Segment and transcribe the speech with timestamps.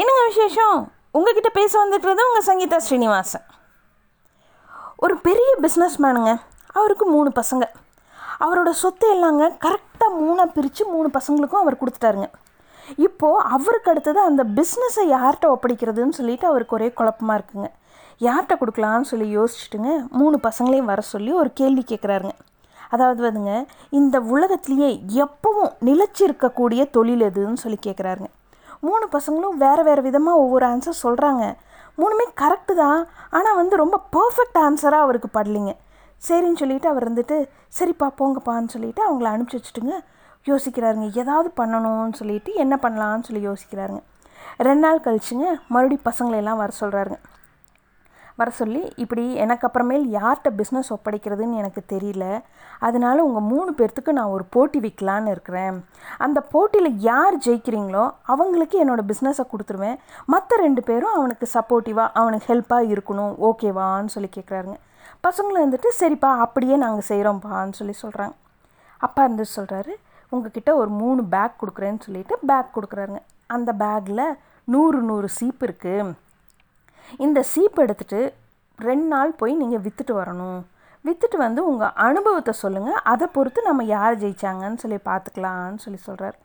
[0.00, 0.76] என்னங்க விசேஷம்?
[1.16, 3.42] உங்ககிட்ட பேச வந்துக்கிறது உங்கள் சங்கீதா ஸ்ரீனிவாசன்.
[5.04, 6.30] ஒரு பெரிய பிஸ்னஸ் மேனுங்க
[6.78, 7.64] அவருக்கு மூணு பசங்க.
[8.44, 12.28] அவரோட சொத்து எல்லாங்க கரெக்டாக மூணாக பிரித்து மூணு பசங்களுக்கும் அவர் கொடுத்துட்டாருங்க.
[13.06, 17.70] இப்போது அவருக்கு அடுத்தது அந்த பிஸ்னஸை யார்கிட்ட ஒப்படைக்கிறதுன்னு சொல்லிட்டு அவருக்கு ஒரே குழப்பமாக இருக்குங்க.
[18.28, 22.36] யார்கிட்ட கொடுக்கலான்னு சொல்லி யோசிச்சுட்டுங்க மூணு பசங்களையும் வர சொல்லி ஒரு கேள்வி கேட்குறாருங்க
[22.94, 23.54] அதாவது வந்துங்க
[24.00, 24.92] இந்த உலகத்திலேயே
[25.24, 28.30] எப்பவும் நிலைச்சி இருக்கக்கூடிய தொழில் எதுன்னு சொல்லி கேட்குறாருங்க
[28.86, 31.44] மூணு பசங்களும் வேறு வேறு விதமாக ஒவ்வொரு ஆன்சர் சொல்கிறாங்க
[32.00, 33.00] மூணுமே கரெக்டு தான்.
[33.36, 35.72] ஆனால் வந்து ரொம்ப பர்ஃபெக்ட் ஆன்சராக அவருக்கு படலிங்க.
[36.22, 37.36] சரின்னு சொல்லிட்டு அவர் வந்துட்டு
[37.78, 39.94] சரிப்பா போங்கப்பான்னு சொல்லிட்டு அவங்கள அனுப்பிச்சி வச்சுட்டுங்க
[40.50, 41.06] யோசிக்கிறாருங்க.
[41.22, 44.02] ஏதாவது பண்ணணும்னு சொல்லிட்டு என்ன பண்ணலான்னு சொல்லி யோசிக்கிறாருங்க.
[44.68, 47.18] ரெண்டு நாள் கழிச்சுங்க மறுபடியும் பசங்களையெல்லாம் வர சொல்கிறாருங்க
[48.40, 52.26] வர சொல்லி இப்படி எனக்கு அப்புறமேல் யார்கிட்ட பிஸ்னஸ் ஒப்படைக்கிறதுன்னு எனக்கு தெரியல.
[52.86, 55.76] அதனால உங்கள் மூணு பேர்த்துக்கு நான் ஒரு போட்டி விற்கலான்னு இருக்கிறேன்.
[56.26, 59.98] அந்த போட்டியில் யார் ஜெயிக்கிறீங்களோ அவங்களுக்கு என்னோடய பிஸ்னஸை கொடுத்துருவேன்.
[60.34, 63.34] மற்ற ரெண்டு பேரும் அவனுக்கு சப்போர்ட்டிவாக அவனுக்கு ஹெல்ப்பாக இருக்கணும்.
[63.50, 64.78] ஓகேவான்னு சொல்லி கேட்குறாருங்க
[65.26, 68.34] பசங்களை வந்துட்டு சரிப்பா அப்படியே நாங்கள் செய்கிறோம்ப்பான்னு சொல்லி சொல்கிறாங்க
[69.06, 69.92] அப்பா இருந்து சொல்கிறாரு
[70.32, 73.20] உங்ககிட்ட ஒரு மூணு பேக் கொடுக்குறேன்னு சொல்லிட்டு பேக் கொடுக்குறாருங்க.
[73.54, 74.24] அந்த பேக்கில்
[74.68, 76.12] நூறு நூறு சீப்பு இருக்குது
[77.18, 78.20] இந்த சீப் எடுத்துகிட்டு
[78.78, 80.60] ரெண்டு நாள் போய் நீங்கள் விற்றுட்டு வரணும்.
[81.04, 86.36] விற்றுட்டு வந்து உங்கள் அனுபவத்தை சொல்லுங்கள் அதை பொறுத்து நம்ம யார் ஜெயிச்சாங்கன்னு சொல்லி பார்த்துக்கலான்னு சொல்லி சொல்கிறார்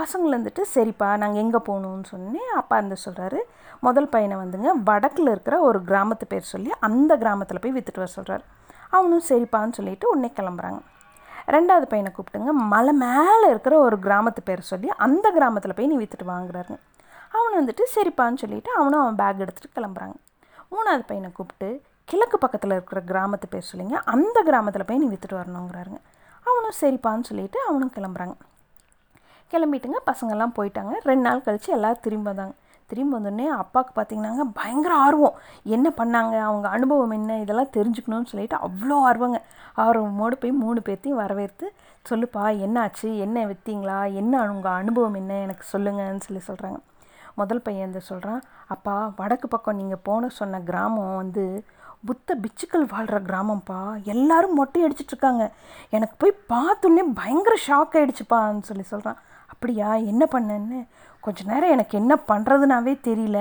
[0.00, 3.40] பசங்களை வந்துட்டு சரிப்பா நாங்கள் எங்கே போகணுன்னு சொன்னே அப்பா இருந்து சொல்கிறாரு
[3.80, 8.44] முதல் பையனை வந்துங்க வடக்கில் இருக்கிற ஒரு கிராமத்து பேர் சொல்லி அந்த கிராமத்தில் போய் விற்றுட்டு வர சொல்கிறார்
[8.90, 10.80] அவனும் சரிப்பான்னு சொல்லிட்டு உடனே கிளம்புறாங்க.
[11.48, 16.32] ரெண்டாவது பையனை கூப்பிட்டுங்க மலை மேலே இருக்கிற ஒரு கிராமத்து பேர் சொல்லி அந்த கிராமத்தில் போய் நீ விற்றுட்டு
[16.32, 16.78] வாங்குறாருங்க.
[17.36, 20.16] அவன் வந்துட்டு சரிப்பான்னு சொல்லிவிட்டு அவனும் அவன் பேக் எடுத்துகிட்டு கிளம்புறாங்க.
[20.72, 23.96] மூணாவது பையனை கூப்பிட்டு கிழக்கு பக்கத்தில் இருக்கிற கிராமத்து பேர் சொல்லிங்க.
[24.14, 26.00] அந்த கிராமத்தில் போய் நீ விற்றுட்டு வரணுங்கிறாருங்க
[26.48, 28.34] அவனும் சரிப்பான்னு சொல்லிவிட்டு அவனும் கிளம்புறாங்க.
[29.52, 30.92] கிளம்பிட்டுங்க பசங்கள்லாம் போயிட்டாங்க.
[31.02, 32.54] ரெண்டு நாள் கழித்து எல்லோரும் திரும்பி வந்தாங்க.
[32.90, 35.36] திரும்பி வந்தோடனே அப்பாவுக்கு பார்த்தீங்கன்னாங்க பயங்கர ஆர்வம்.
[35.64, 36.34] என்ன பண்ணாங்க?
[36.48, 37.38] அவங்க அனுபவம் என்ன?
[37.40, 39.38] இதெல்லாம் தெரிஞ்சுக்கணும்னு சொல்லிட்டு அவ்வளோ ஆர்வங்க.
[39.76, 41.66] ஆர்வமோடு போய் மூணு பேர்த்தையும் வரவேற்று
[42.10, 43.08] சொல்லுப்பா என்னாச்சு?
[43.18, 45.34] என்ன விற்றீங்களா என்ன உங்கள் அனுபவம் என்ன?
[45.34, 46.80] எனக்கு சொல்லுங்கன்னு சொல்லி சொல்கிறாங்க
[47.34, 51.44] முதல் பையன் வந்து சொல்கிறான் அப்பா வடக்கு பக்கம் நீங்கள் போன சொன்ன கிராமம் வந்து
[52.08, 53.80] புத்த பிச்சுக்கள் வாழ்கிற கிராமம்ப்பா.
[54.02, 55.44] எல்லாரும் மொட்டை அடிச்சிட்ருக்காங்க
[55.96, 59.18] எனக்கு போய் பார்த்தோன்னே பயங்கர ஷாக் ஆகிடுச்சுப்பான்னு சொல்லி சொல்கிறான்
[59.52, 60.78] அப்படியா என்ன பண்ணேன்னு?
[61.20, 63.38] கொஞ்ச நேரம் எனக்கு என்ன பண்ணுறதுனாவே தெரியல.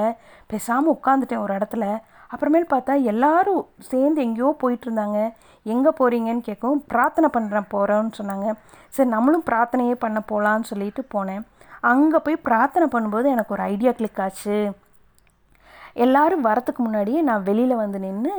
[0.47, 1.85] பேசாமல் உட்காந்துட்டேன் ஒரு இடத்துல.
[2.33, 3.61] அப்புறமேல் பார்த்தா எல்லாரும்
[3.91, 5.19] சேர்ந்து எங்கேயோ போயிட்டுருந்தாங்க
[5.63, 8.49] எங்கே போகிறீங்கன்னு கேட்கவும் பிரார்த்தனை பண்ணுறேன் போகிறோன்னு சொன்னாங்க.
[8.89, 11.41] சரி நம்மளும் பிரார்த்தனையே பண்ண போகலான்னு சொல்லிட்டு போனேன்.
[11.91, 14.57] அங்கே போய் பிரார்த்தனை பண்ணும்போது எனக்கு ஒரு ஐடியா கிளிக் ஆச்சு.
[16.05, 18.33] எல்லோரும் வரத்துக்கு முன்னாடியே நான் வெளியில் வந்து நின்று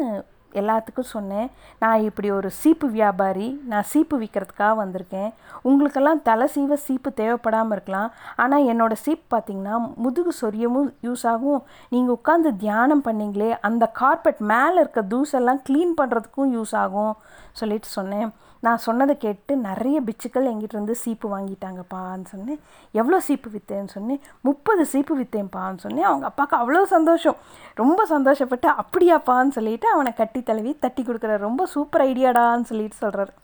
[0.60, 1.48] எல்லாத்துக்கும் சொன்னேன்
[1.82, 5.28] நான் இப்படி ஒரு சீப்பு வியாபாரி நான் சீப்பு விற்கிறதுக்காக வந்திருக்கேன்.
[5.68, 8.08] உங்களுக்கெல்லாம் தலை சீவ சீப்பு தேவைப்படாமல் இருக்கலாம்.
[8.42, 11.62] ஆனால் என்னோடய சீப் பார்த்திங்கன்னா முதுகு சொரியமும் யூஸ் ஆகும்.
[11.94, 17.14] நீங்கள் உட்காந்து தியானம் பண்ணிங்களே அந்த கார்பெட் மேலே இருக்க தூசெல்லாம் க்ளீன் பண்ணுறதுக்கும் யூஸ் ஆகும்
[17.60, 18.30] சொல்லிட்டு சொன்னேன்.
[18.66, 22.60] நான் சொன்னதை கேட்டு நிறைய பிச்சுக்கள் எங்கிட்ட இருந்து சீப்பு வாங்கிட்டாங்கப்பான்னு சொன்னேன்.
[23.00, 24.22] எவ்வளோ சீப்பு விற்றேன்னு சொன்னேன்.
[24.48, 26.08] முப்பது சீப்பு விற்றேன்ப்பான்னு சொன்னேன்.
[26.10, 27.38] அவங்க அப்பாவுக்கு அவ்வளோ சந்தோஷம்.
[27.82, 33.34] ரொம்ப சந்தோஷப்பட்டு அப்படியாப்பான்னு சொல்லிட்டு அவனை கட்டி தழுவி தட்டி கொடுக்குறாரு ரொம்ப சூப்பர் ஐடியாடான்னு சொல்லிட்டு சொல்கிறாரு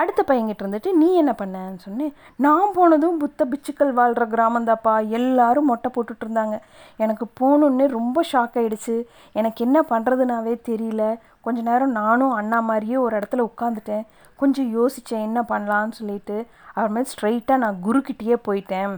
[0.00, 2.14] அடுத்த பையன்கிட்ட இருந்துட்டு நீ என்ன பண்ணன்னு சொன்னேன்.
[2.44, 6.56] நான் போனதும் புத்த பிச்சுக்கள் வாழ்கிற கிராமந்தாப்பா எல்லாரும் மொட்டை போட்டுட்டு இருந்தாங்க.
[7.04, 8.96] எனக்கு போகணுன்னே ரொம்ப ஷாக் ஆகிடுச்சு
[9.32, 11.04] எனக்கு என்ன பண்ணுறதுனாவே தெரியல.
[11.44, 14.04] கொஞ்ச நேரம் நானும் அண்ணா மாதிரியே ஒரு இடத்துல உட்காந்துட்டேன்
[14.40, 16.36] கொஞ்சம் யோசித்தேன் என்ன பண்ணலான்னு சொல்லிட்டு.
[16.74, 18.94] அப்புறமேல் ஸ்ட்ரைட்டாக நான் குருக்கிட்டேயே போயிட்டேன்.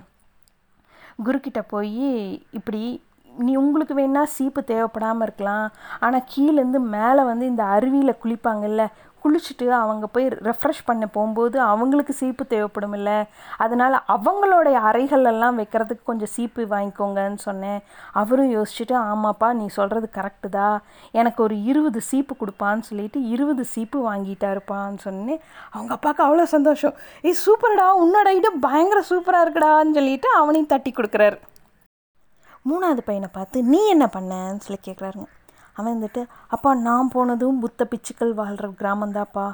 [1.26, 2.06] குருக்கிட்ட போய்
[2.58, 2.82] இப்படி
[3.38, 5.66] நீ உங்களுக்கு வேணால் சீப்பு தேவைப்படாமல் இருக்கலாம்.
[6.00, 8.84] ஆனால் கீழேருந்து மேலே வந்து இந்த அருவியில் குளிப்பாங்கல்ல
[9.26, 13.16] குளிச்சுட்டு அவங்க போய் ரெஃப்ரெஷ் பண்ண போகும்போது அவங்களுக்கு சீப்பு தேவைப்படும் இல்லை
[13.64, 17.80] அதனால் அவங்களுடைய அறைகளெல்லாம் வைக்கிறதுக்கு கொஞ்சம் சீப்பு வாங்கிக்கோங்கன்னு சொன்னேன்.
[18.20, 20.76] அவரும் யோசிச்சுட்டு ஆமாப்பா நீ சொல்கிறது கரெக்டு தான்.
[21.20, 25.42] எனக்கு ஒரு இருபது சீப்பு கொடுப்பான்னு சொல்லிட்டு இருபது சீப்பு வாங்கிட்டாருப்பான்னு சொன்னேன்.
[25.74, 26.96] அவங்க அப்பாவுக்கு அவ்வளோ சந்தோஷம்.
[27.28, 31.38] ஏ சூப்பர்டா உன்னோட பயங்கர சூப்பராக இருக்குடான்னு சொல்லிட்டு அவனையும் தட்டி கொடுக்குறாரு.
[32.70, 35.28] மூணாவது பையனை பார்த்து நீ என்ன பண்ணன்னு சொல்லி கேட்குறாருங்க
[35.76, 36.22] அவன் வந்துட்டு
[36.54, 39.46] அப்பா நான் போனதும் புத்த பிச்சுக்கள் வாழ்கிற கிராமந்தாப்பா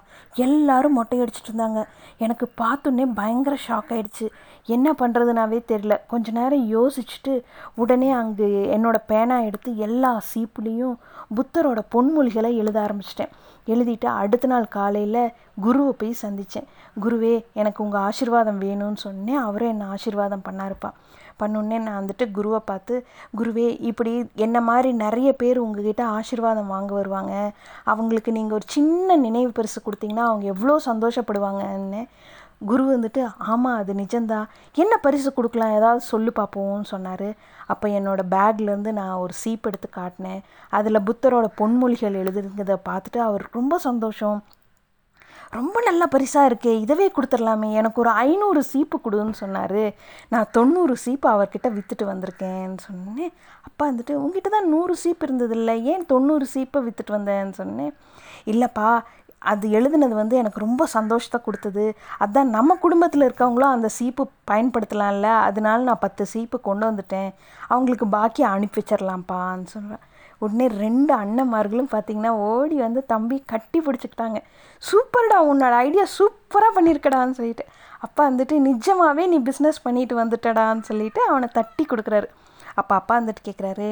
[0.47, 1.81] எல்லாரும் மொட்டை அடிச்சிட்டு இருந்தாங்க.
[2.25, 4.27] எனக்கு பார்த்தோன்னே பயங்கர ஷாக் ஆகிடுச்சு
[4.75, 7.33] என்ன பண்ணுறதுனாவே தெரில கொஞ்ச நேரம் யோசிச்சுட்டு
[7.75, 10.97] உடனே அங்கே என்னோடய பேனா எடுத்து எல்லா சீப்புலேயும்
[11.37, 13.33] புத்தரோட பொன்மொழிகளை எழுத ஆரம்பிச்சிட்டேன்.
[13.67, 15.33] எழுதிட்டு அடுத்த நாள் காலையில்
[15.65, 16.69] குருவை போய் சந்தித்தேன்
[17.03, 19.43] குருவே எனக்கு உங்கள் ஆசிர்வாதம் வேணும்னு சொன்னேன்.
[19.49, 20.91] அவரும் என்னை ஆசீர்வாதம் பண்ணாருப்பா.
[21.41, 22.95] பண்ணுன்னே நான் வந்துட்டு குருவை பார்த்து
[23.39, 27.35] குருவே இப்படி என்ன மாதிரி நிறைய பேர் உங்ககிட்ட ஆசீர்வாதம் வாங்க வருவாங்க.
[27.85, 32.03] அவங்களுக்கு நீங்கள் ஒரு சின்ன நினைவு பரிசு கொடுத்தீங்கன்னா அவங்க எவ்வளோ சந்தோஷப்படுவாங்கன்னு.
[32.71, 33.21] குரு வந்துட்டு
[33.53, 34.51] ஆமாம் அது நிஜம்தான்
[34.83, 35.77] என்ன பரிசு கொடுக்கலாம்?
[35.79, 37.29] ஏதாவது சொல்லு பார்ப்போம்னு சொன்னார்.
[37.67, 40.43] அப்போ என்னோடய பேக்லேருந்து நான் ஒரு சீப் எடுத்து காட்டினேன்.
[40.71, 44.39] அதில் புத்தரோட பொன்மொழிகள் எழுதுங்கிறத பார்த்துட்டு அவர் ரொம்ப சந்தோஷம்.
[45.57, 47.69] ரொம்ப நல்ல பரிசாக இருக்கே இதவே கொடுத்துடலாமே.
[47.81, 49.83] எனக்கு ஒரு ஐநூறு சீப்பு கொடுன்னு சொன்னார்.
[50.33, 53.33] நான் தொண்ணூறு சீப்பு அவர்கிட்ட விற்றுட்டு வந்திருக்கேன்னு சொன்னேன்.
[53.69, 57.93] அப்பா வந்துட்டு உங்ககிட்ட தான் நூறு சீப்பு இருந்தது இல்லை ஏன் தொண்ணூறு சீப்பை விற்றுட்டு வந்தேன்னு சொன்னேன்.
[58.53, 58.89] இல்லைப்பா
[59.53, 61.85] அது எழுதுனது வந்து எனக்கு ரொம்ப சந்தோஷத்தை கொடுத்தது.
[62.23, 65.29] அதுதான் நம்ம குடும்பத்தில் இருக்கவங்களும் அந்த சீப்பு பயன்படுத்தலாம்ல.
[65.49, 67.31] அதனால நான் பத்து சீப்பு கொண்டு வந்துட்டேன்.
[67.69, 70.05] அவங்களுக்கு பாக்கி அனுப்பி வச்சிடலாம்ப்பான்னு சொல்கிறேன்
[70.45, 74.39] உடனே ரெண்டு அண்ணன்மார்களும் பார்த்தீங்கன்னா ஓடி வந்து தம்பி கட்டி பிடிச்சிக்கிட்டாங்க.
[74.89, 77.67] சூப்பர்டா உன்னோட ஐடியா சூப்பராக பண்ணியிருக்கடான்னு சொல்லிட்டு.
[78.07, 82.29] அப்பா வந்துட்டு நிஜமாகவே நீ பிஸ்னஸ் பண்ணிட்டு வந்துட்டடான்னு சொல்லிட்டு அவனை தட்டி கொடுக்குறாரு.
[82.81, 83.89] அப்போ அப்பா வந்துட்டு கேட்குறாரு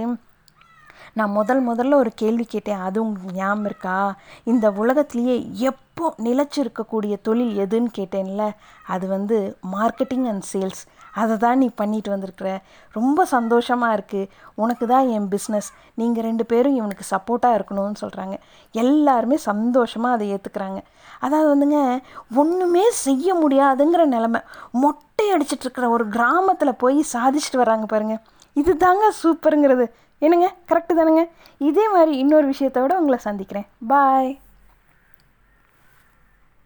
[1.15, 3.97] நான் முதல் முதல்ல ஒரு கேள்வி கேட்டேன் அது உங்களுக்கு ஞாபகம் இருக்கா?
[4.45, 5.37] இந்த உலகத்திலேயே
[5.71, 8.45] எப்போ நிலச்சிருக்கக்கூடிய தொழில் எதுன்னு கேட்டேன்ல
[8.87, 9.37] அது வந்து
[9.73, 12.49] மார்க்கெட்டிங் அண்ட் சேல்ஸ் அதை தான் நீ பண்ணிட்டு வந்திருக்கிற.
[12.95, 18.37] ரொம்ப சந்தோஷமாக இருக்குது உனக்கு தான் என் பிஸ்னஸ் நீங்கள் ரெண்டு பேரும் இவனுக்கு சப்போர்ட்டாக இருக்கணும்னு சொல்கிறாங்க
[18.75, 20.81] எல்லாருமே சந்தோஷமாக அதை ஏற்றுக்கிறாங்க
[21.21, 21.81] அதாவது வந்துங்க
[22.35, 24.41] ஒன்றுமே செய்ய முடியாதுங்கிற நிலமை.
[24.83, 28.23] மொட்டை அடிச்சிட்ருக்கிற ஒரு கிராமத்தில் போய் சாதிச்சுட்டு வராங்க பாருங்கள்
[28.57, 29.85] இது தாங்க சூப்பருங்கிறது
[30.21, 30.49] என்னங்க?
[30.69, 31.23] கரெக்டு தானுங்க.
[31.59, 33.67] இதே மாதிரி இன்னொரு விஷயத்தோடு உங்களை சந்திக்கிறேன்.
[33.87, 34.31] பாய்